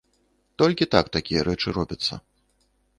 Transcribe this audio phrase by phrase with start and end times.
[0.61, 2.13] Толькі так такія рэчы робяцца.